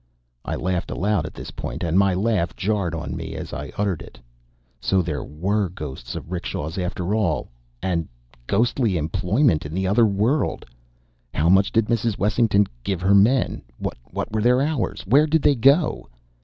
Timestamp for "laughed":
0.55-0.89